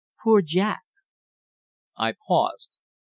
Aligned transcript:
"Poor 0.23 0.41
Jack!" 0.41 0.81
I 1.95 2.15
paused. 2.27 2.79